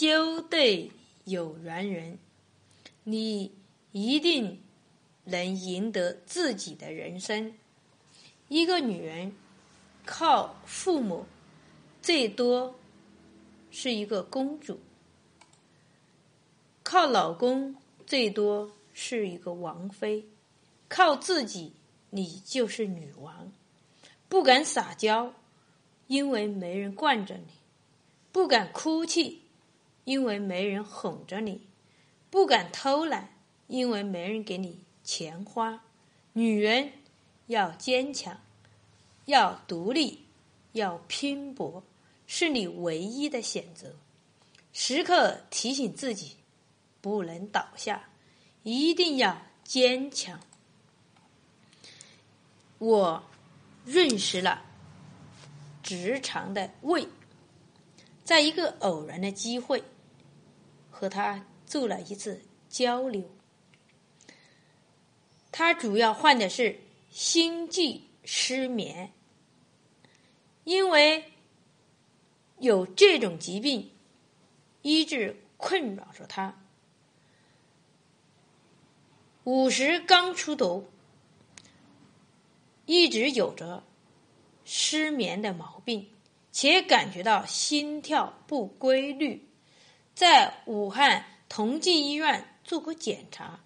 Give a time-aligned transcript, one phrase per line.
[0.00, 0.90] 修对
[1.24, 2.18] 有缘人，
[3.04, 3.52] 你
[3.92, 4.62] 一定
[5.24, 7.52] 能赢得自己的人生。
[8.48, 9.34] 一个女人
[10.06, 11.26] 靠父母，
[12.00, 12.74] 最多
[13.70, 14.76] 是一个公主；
[16.82, 17.76] 靠老公，
[18.06, 20.24] 最多是一个王妃；
[20.88, 21.74] 靠自己，
[22.08, 23.52] 你就是女王。
[24.30, 25.34] 不敢撒娇，
[26.06, 27.52] 因为没人惯着你；
[28.32, 29.39] 不敢哭泣。
[30.10, 31.68] 因为没人哄着你，
[32.30, 33.28] 不敢偷懒；
[33.68, 35.84] 因为没人给你钱花。
[36.32, 36.90] 女人
[37.46, 38.40] 要坚强，
[39.26, 40.26] 要独立，
[40.72, 41.84] 要拼搏，
[42.26, 43.94] 是你唯一的选择。
[44.72, 46.38] 时刻提醒自己，
[47.00, 48.10] 不能倒下，
[48.64, 50.40] 一定要坚强。
[52.78, 53.22] 我
[53.84, 54.64] 认识了
[55.84, 57.06] 直肠的胃。
[58.24, 59.82] 在一个偶然的机会，
[61.00, 63.24] 和他做了一次交流。
[65.50, 69.14] 他主要患的是心悸失眠，
[70.64, 71.32] 因为
[72.58, 73.90] 有这种疾病，
[74.82, 76.62] 一直困扰着他。
[79.44, 80.84] 五十刚出头，
[82.84, 83.84] 一直有着
[84.66, 86.10] 失眠的毛病。
[86.52, 89.48] 且感觉到心跳不规律，
[90.14, 93.60] 在武汉同济医院做过检查，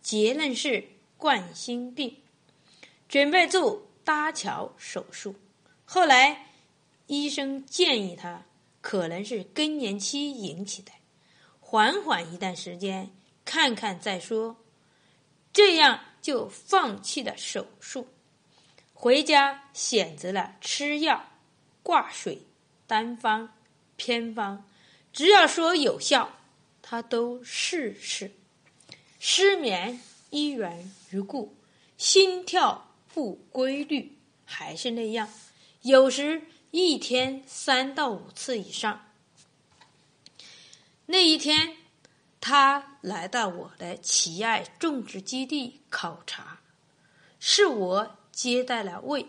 [0.00, 2.16] 结论是冠心病，
[3.08, 5.34] 准备做搭桥手术。
[5.84, 6.46] 后来
[7.06, 8.44] 医生建议他
[8.80, 10.92] 可能是更年期引起的，
[11.60, 13.10] 缓缓一段时间
[13.44, 14.56] 看看再说。
[15.52, 18.06] 这样就放弃了手术，
[18.92, 21.24] 回家选择了吃药。
[21.80, 22.42] 挂水、
[22.86, 23.48] 单方、
[23.96, 24.67] 偏方，
[25.18, 26.30] 只要说有效，
[26.80, 28.30] 他都试试。
[29.18, 31.56] 失眠依然如故，
[31.96, 35.28] 心跳不规律还是那样，
[35.82, 39.10] 有时一天三到五次以上。
[41.06, 41.76] 那一天，
[42.40, 46.60] 他来到我的奇爱种植基地考察，
[47.40, 49.26] 是我接待了魏。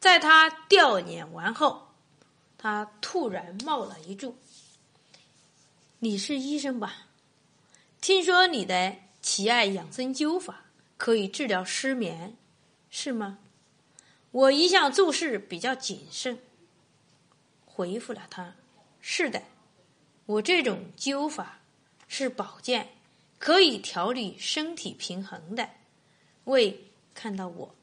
[0.00, 1.94] 在他调研完后，
[2.58, 4.34] 他突然冒了一句
[6.00, 7.06] ：“你是医生吧？
[8.02, 10.64] 听说你的奇爱养生灸法
[10.98, 12.36] 可以治疗失眠，
[12.90, 13.38] 是吗？”
[14.30, 16.38] 我一向做事比较谨慎，
[17.64, 18.54] 回复了他
[19.00, 19.42] ：“是的，
[20.26, 21.60] 我这种灸法
[22.06, 22.90] 是保健，
[23.38, 25.70] 可以调理身体平衡的。”
[26.44, 27.74] 为看到我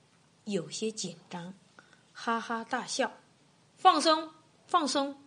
[0.46, 1.56] 有些紧张。
[2.14, 3.12] 哈哈大笑，
[3.76, 4.30] 放松，
[4.68, 5.20] 放松，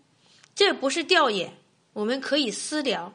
[0.54, 1.58] 这不是吊眼，
[1.96, 3.14] 我们可以私聊。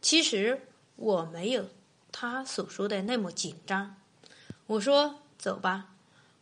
[0.00, 1.68] 其实我没有
[2.10, 3.94] 他所说的那么紧张。
[4.66, 5.94] 我说：“走吧，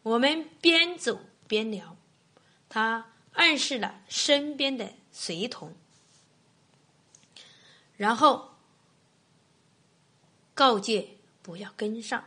[0.03, 1.95] 我们边走边聊。”
[2.71, 5.75] 他暗示了身边的随同，
[7.99, 8.55] 然后
[10.55, 12.25] 告诫不要跟上。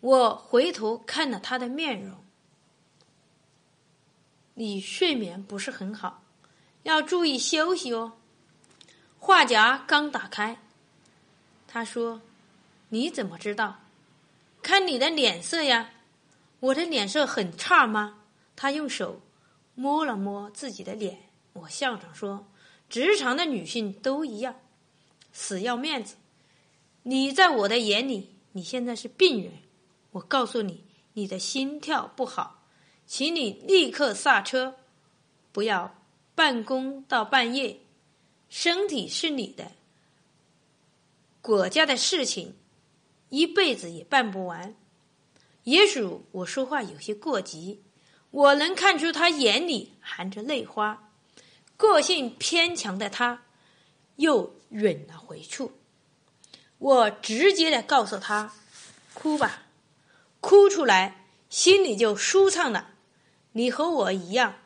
[0.00, 2.24] 我回头看了他的面容。
[4.54, 6.24] 你睡眠不是很好，
[6.84, 8.16] 要注意休息哦。
[9.30, 10.58] 话匣刚打开，
[11.68, 12.20] 他说
[12.90, 13.76] ：“你怎么知道？
[14.60, 15.90] 看你的脸色呀，
[16.58, 18.24] 我的脸色很差吗？”
[18.56, 19.20] 他用手
[19.76, 22.48] 摸了摸自己的脸，我笑着说
[22.90, 24.56] ：“职场的女性都一样，
[25.32, 26.16] 死要面子。
[27.04, 29.52] 你在我的眼里，你现在是病人。
[30.10, 32.64] 我告诉你，你的心跳不好。”
[33.06, 34.74] 请你立刻刹车，
[35.52, 35.94] 不要
[36.34, 37.78] 办公到半夜。
[38.50, 39.72] 身体是你的，
[41.40, 42.56] 国家的事情
[43.30, 44.74] 一辈子也办不完。
[45.62, 47.80] 也许我说话有些过激，
[48.30, 51.12] 我能看出他眼里含着泪花。
[51.76, 53.44] 个性偏强的他，
[54.16, 55.70] 又忍了回去。
[56.78, 58.52] 我直接的告诉他
[59.14, 59.62] ：“哭吧，
[60.40, 62.94] 哭出来，心里就舒畅了。”
[63.52, 64.56] 你和我一样，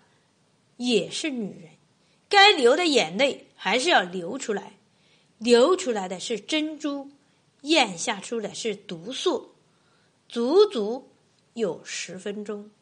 [0.79, 1.74] 也是女人，
[2.35, 4.73] 该流的眼泪还是要流出来，
[5.39, 7.13] 流出来的是珍珠，
[7.61, 9.55] 咽下出的是毒素，
[10.29, 11.13] 足足
[11.53, 12.73] 有十分钟，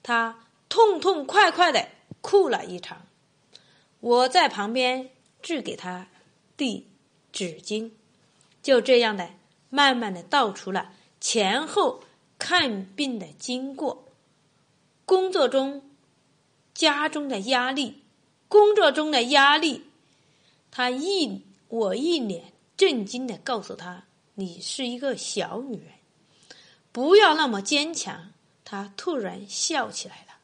[0.00, 1.88] 他痛痛快快的
[2.20, 3.04] 哭了一场，
[3.98, 5.10] 我在旁边
[5.42, 6.06] 递给他
[6.56, 6.86] 递
[7.32, 7.90] 纸巾，
[8.62, 9.30] 就这样的
[9.70, 12.04] 慢慢的道出了前后
[12.38, 14.06] 看病的经过。
[15.04, 15.82] 工作中，
[16.72, 18.03] 家中的压力，
[18.54, 19.82] 工作中的压力，
[20.70, 24.04] 他一我一脸震惊的告诉他
[24.34, 25.88] ：“你是一个小女人，
[26.92, 28.30] 不要那么坚强。”
[28.64, 30.34] 他突然笑起来了：“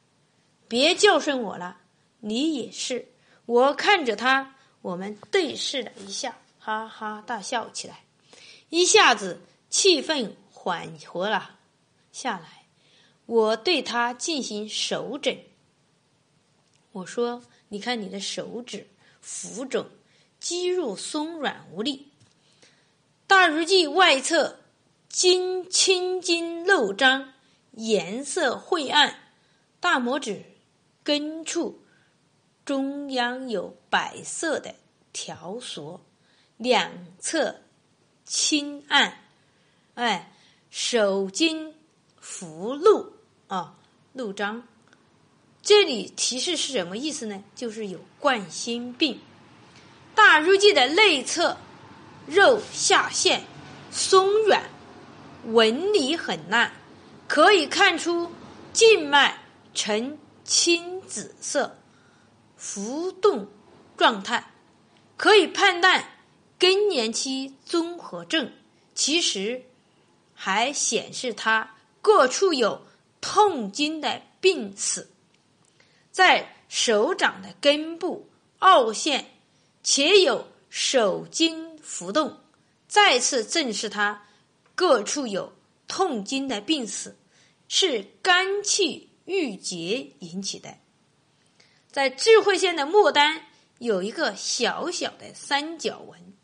[0.67, 1.83] 别教训我了，
[2.19, 3.13] 你也是。”
[3.47, 8.03] 我看着他，我们对视了一下，哈哈大笑起来，
[8.71, 11.59] 一下子气氛缓和了
[12.11, 12.65] 下来。
[13.27, 15.39] 我对他进行手诊，
[16.91, 17.41] 我说
[17.71, 18.87] ：“你看你的手指
[19.21, 19.87] 浮肿，
[20.39, 22.09] 肌肉松软无力，
[23.27, 24.59] 大鱼际外侧
[25.09, 27.33] 筋青筋漏张，
[27.73, 29.19] 颜色晦暗，
[29.81, 30.45] 大拇指
[31.03, 31.83] 根处。”
[32.63, 34.77] 中央有白色的
[35.13, 36.01] 条索，
[36.57, 37.63] 两侧
[38.25, 39.25] 青暗，
[39.95, 40.33] 哎，
[40.71, 41.75] 手筋
[42.21, 43.15] 浮露
[43.49, 43.77] 啊，
[44.13, 44.69] 露张。
[45.71, 47.45] 这里提示是什么意思呢？
[47.55, 49.21] 就是有冠心病。
[50.17, 51.57] 大乳际的内侧
[52.27, 53.45] 肉下陷，
[53.93, 54.65] 松软，
[55.45, 56.73] 纹理很烂，
[57.29, 58.33] 可以看出
[58.73, 61.79] 静脉呈青紫色。
[62.57, 63.47] 浮动
[63.97, 64.53] 状态
[65.17, 66.05] 可以判断
[66.59, 68.51] 更年期综合症，
[68.97, 69.63] 其实
[70.35, 72.85] 还显示他各处有
[73.21, 75.09] 痛经的病史，
[76.21, 78.29] 在手掌的根部
[78.59, 79.25] 凹陷，
[79.83, 82.37] 且有手筋浮动，
[82.87, 84.27] 再次证实他
[84.75, 85.55] 各处有
[85.89, 87.17] 痛经的病史，
[87.69, 90.77] 是肝气郁结引起的。
[91.91, 93.47] 在智慧线的末端
[93.79, 96.35] 有一个小小的三角纹，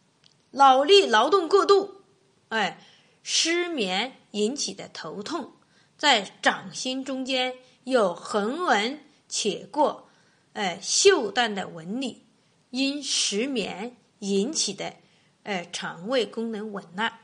[0.53, 2.01] 脑力劳动过度，
[2.49, 2.83] 哎，
[3.23, 5.53] 失眠引起的头痛，
[5.99, 10.09] 在掌心中间有横纹且过，
[10.53, 12.23] 呃，袖淡的纹理，
[12.71, 14.95] 因失眠引起的，
[15.43, 17.19] 呃，肠胃功能紊乱。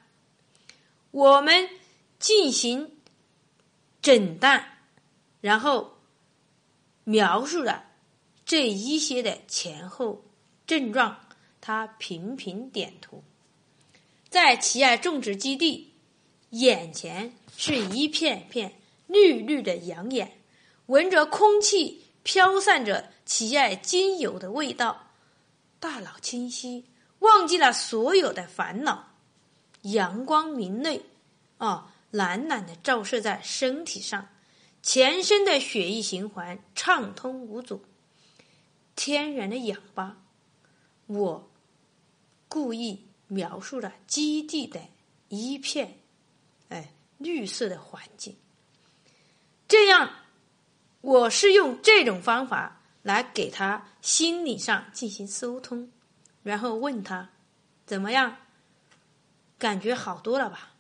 [1.11, 1.69] 我们
[2.19, 2.91] 进行
[4.01, 4.79] 诊断，
[5.41, 5.99] 然后
[7.05, 7.85] 描述了。
[8.45, 10.25] 这一些的前后
[10.67, 11.19] 症状，
[11.61, 13.23] 他频频点头。
[14.29, 15.93] 在奇爱种植基地，
[16.51, 18.75] 眼前是一片片
[19.07, 20.39] 绿绿的杨眼，
[20.87, 25.11] 闻着空气飘散着奇爱精油的味道，
[25.79, 26.87] 大脑清晰，
[27.20, 29.08] 忘记了所有的烦恼。
[29.82, 31.02] 阳光明媚，
[31.58, 34.29] 啊，懒懒的照射在身体上，
[34.82, 37.84] 全身的血液循环畅通无阻。
[38.94, 40.19] 天然的氧吧，
[41.06, 41.50] 我
[42.46, 44.81] 故意描述了基地的
[45.29, 45.99] 一片，
[46.69, 48.37] 哎，绿色的环境。
[49.67, 50.14] 这样，
[51.03, 55.91] 我是用这种方法来给他心理上进行疏通，
[56.43, 57.29] 然后问他
[57.85, 58.37] 怎么样，
[59.59, 60.71] 感觉好多了吧？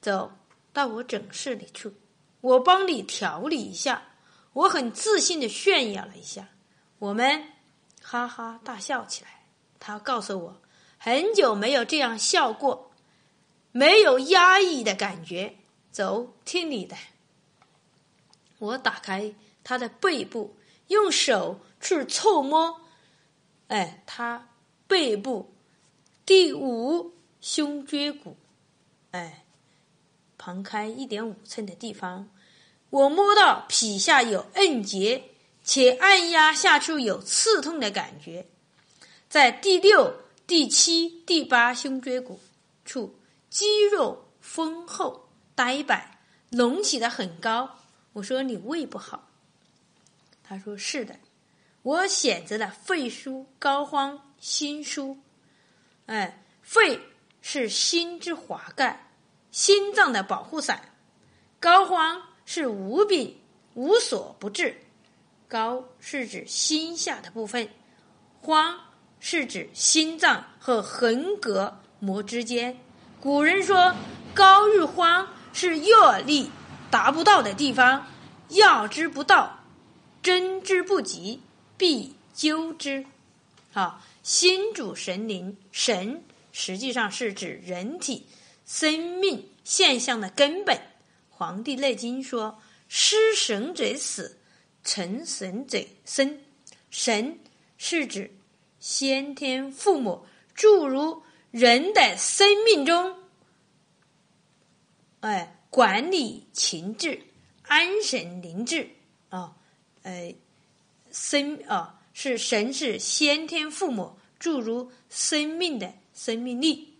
[0.00, 0.32] 走
[0.72, 1.92] 到我诊室里去，
[2.40, 4.02] 我帮你调理一下。
[4.52, 6.48] 我很自信的炫耀了一下。
[6.98, 7.44] 我们
[8.02, 9.46] 哈哈大笑起来。
[9.80, 10.62] 他告诉我，
[10.98, 12.92] 很久没有这样笑过，
[13.72, 15.56] 没有压抑的感觉。
[15.90, 16.96] 走，听你的。
[18.62, 20.56] 我打开他的背部，
[20.86, 22.80] 用手去触摸，
[23.66, 24.50] 哎，他
[24.86, 25.52] 背部
[26.24, 28.36] 第五胸椎骨，
[29.10, 29.44] 哎，
[30.38, 32.30] 旁开一点五寸的地方，
[32.90, 35.24] 我摸到皮下有硬结。
[35.64, 38.46] 且按压下处有刺痛的感觉，
[39.28, 40.12] 在第六、
[40.44, 42.40] 第七、第八胸椎骨
[42.84, 43.16] 处，
[43.48, 46.18] 肌肉丰厚、呆板、
[46.50, 47.78] 隆起的很高。
[48.12, 49.30] 我说你胃不好，
[50.42, 51.16] 他说是的。
[51.82, 55.16] 我选择了肺腧、膏肓、心腧。
[56.06, 57.00] 哎，肺
[57.40, 59.10] 是心之华盖，
[59.50, 60.78] 心脏的保护伞；
[61.58, 63.40] 膏肓是无病
[63.74, 64.76] 无所不治。
[65.48, 67.68] 膏是指心下的部分，
[68.42, 68.74] 肓
[69.20, 72.78] 是指心脏和横膈膜之间。
[73.20, 73.94] 古人说
[74.34, 76.50] ：“膏与肓是药力
[76.92, 78.06] 达不到的地方，
[78.50, 79.60] 药之不到，
[80.22, 81.40] 针之不及，
[81.78, 83.06] 必灸之。”
[83.72, 86.22] 好，心主神灵，神
[86.52, 88.26] 实际上是指人体
[88.66, 90.76] 生命现象的根本。
[91.30, 94.38] 《黄帝内经》说：“失神者死。”
[94.84, 96.40] 成神者生，
[96.90, 97.38] 神
[97.78, 98.36] 是指
[98.80, 101.22] 先天父母注入
[101.52, 103.16] 人的生命中，
[105.20, 107.18] 哎，管理情志、
[107.62, 108.90] 安神灵志
[109.30, 109.56] 啊，
[110.02, 110.34] 呃，
[111.10, 116.92] 生啊是神是先天父母注入生命的生命力，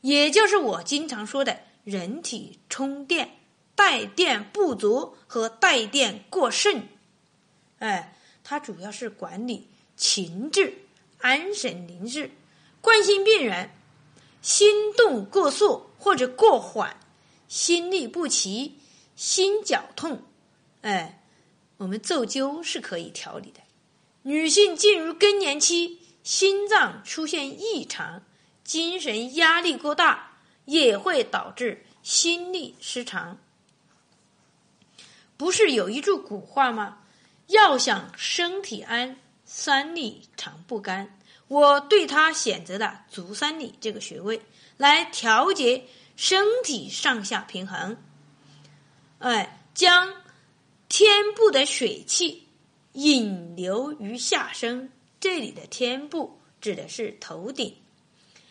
[0.00, 3.36] 也就是我经常说的人体充电
[3.74, 6.88] 带电不足和带电过剩。
[7.80, 10.72] 哎，它主要是管理情志、
[11.18, 12.30] 安神宁志、
[12.80, 13.68] 冠心病人。
[14.40, 16.96] 心动过速或者过缓，
[17.52, 18.78] 心律不齐，
[19.14, 20.22] 心绞痛，
[20.80, 21.22] 哎，
[21.76, 23.60] 我们奏灸是可以调理的。
[24.22, 28.22] 女性进入更年期，心脏出现异常，
[28.64, 33.38] 精神压力过大，也会导致心律失常。
[35.36, 37.02] 不是有一句古话吗？
[37.48, 41.18] 要想身体安，三里常不干。
[41.48, 44.40] 我对他选择了足三里这个穴位，
[44.78, 45.84] 来调节
[46.16, 47.96] 身体上下平衡。
[49.18, 50.14] 哎，将
[50.88, 52.48] 天部的水气
[52.92, 54.90] 引流于下身，
[55.20, 57.76] 这里的天部指的是头顶。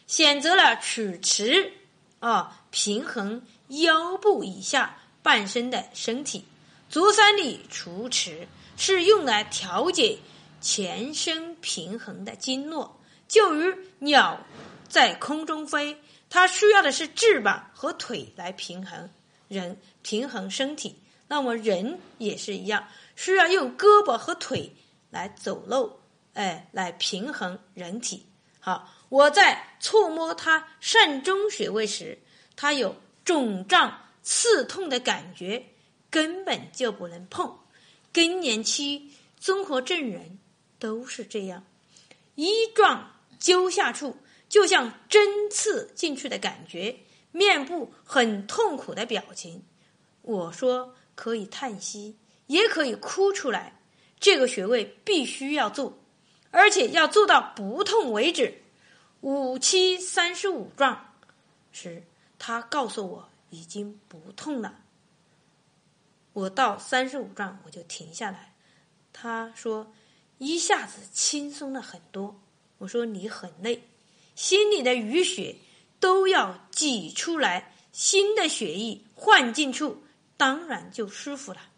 [0.08, 1.74] 选择了曲池
[2.20, 6.46] 啊，平衡腰部以下半身的身体。
[6.90, 10.18] 足三里除池是用来调节。
[10.64, 14.46] 全身平衡的经络，就如鸟
[14.88, 16.00] 在空中飞，
[16.32, 19.08] 它需要的是翅膀和腿来平衡
[19.48, 20.96] 人平衡身体。
[21.28, 24.74] 那么人也是一样，需要用胳膊和腿
[25.12, 26.00] 来走路，
[26.34, 28.26] 哎，来平衡人体。
[28.60, 32.18] 好，我在触摸它膻中穴位时，
[32.56, 35.68] 它有肿胀、刺痛的感觉，
[36.10, 37.60] 根本就不能碰。
[38.12, 40.40] 更年期综合症人。
[40.80, 41.64] 都是这样，
[42.34, 44.18] 一撞揪下处，
[44.52, 46.94] 就像针刺进去的感觉，
[47.32, 49.64] 面部很痛苦的表情。
[50.24, 52.18] 我说可以叹息，
[52.48, 53.80] 也可以哭出来。
[54.20, 55.98] 这个穴位必须要做，
[56.50, 58.62] 而且要做到不痛为止。
[59.22, 61.14] 五七三十五状
[61.72, 62.04] 时，
[62.38, 64.80] 他告诉我已经不痛了。
[66.34, 68.54] 我到三十五状我就停下来，
[69.14, 69.94] 他说。
[70.44, 72.42] 一下子轻松了很多。
[72.80, 73.84] 我说你很累，
[74.36, 75.56] 心里的淤血
[76.00, 79.86] 都要挤出来，新的血液换进去，
[80.38, 81.71] 当然就舒服了。